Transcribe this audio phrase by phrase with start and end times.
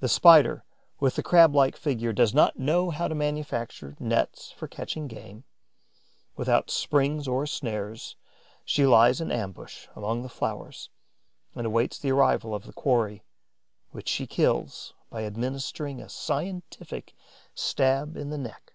[0.00, 0.62] The Spider
[1.00, 5.44] with the Crab like figure does not know how to manufacture nets for catching game.
[6.36, 8.16] Without springs or snares,
[8.66, 10.90] she lies in ambush, among the flowers,
[11.54, 13.22] and awaits the arrival of the quarry,
[13.90, 17.14] which she kills by administering a scientific
[17.54, 18.74] stab in the neck.